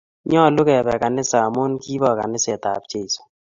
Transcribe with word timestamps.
nyalun 0.29 0.65
kebe 0.67 0.93
kanisa 1.03 1.37
amun 1.47 1.71
kibo 1.83 2.09
kaniset 2.19 2.63
ab 2.71 2.83
cheso 2.91 3.21